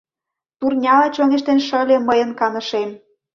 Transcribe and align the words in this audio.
Турняла 0.59 1.07
чоҥештен 1.15 1.59
шыле 1.67 1.97
мыйын 2.07 2.31
канышем. 2.39 2.89